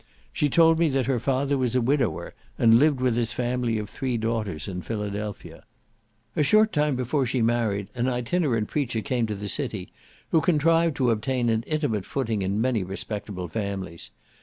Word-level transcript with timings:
She 0.33 0.49
told 0.49 0.79
me 0.79 0.89
that 0.89 1.05
her 1.05 1.19
father 1.19 1.59
was 1.59 1.75
a 1.75 1.79
widower, 1.79 2.33
and 2.57 2.73
lived 2.73 2.99
with 3.01 3.15
his 3.15 3.33
family 3.33 3.77
of 3.77 3.87
three 3.87 4.17
daughters, 4.17 4.67
at 4.67 4.83
Philadelphia. 4.83 5.63
A 6.35 6.41
short 6.41 6.73
time 6.73 6.95
before 6.95 7.27
she 7.27 7.43
married, 7.43 7.87
an 7.93 8.07
itinerant 8.07 8.67
preacher 8.67 9.01
came 9.01 9.27
to 9.27 9.35
the 9.35 9.47
city, 9.47 9.93
who 10.31 10.41
contrived 10.41 10.95
to 10.95 11.11
obtain 11.11 11.49
an 11.49 11.61
intimate 11.67 12.05
footing 12.05 12.41
in 12.41 12.59
many 12.59 12.83
respectable 12.83 13.47
families. 13.47 14.09